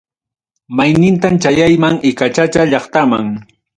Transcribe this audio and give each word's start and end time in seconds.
Maynintam 0.77 1.33
chayayman, 1.43 1.95
icachacha 2.09 2.61
llaqtaman. 2.71 3.27